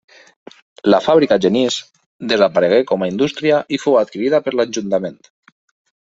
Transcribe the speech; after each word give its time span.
La 0.91 0.99
fàbrica 1.07 1.35
Genís 1.45 1.75
desaparegué 2.31 2.79
com 2.91 3.05
a 3.05 3.09
indústria 3.11 3.59
i 3.77 3.79
fou 3.83 3.99
adquirida 4.01 4.41
per 4.47 4.55
l'Ajuntament. 4.55 5.21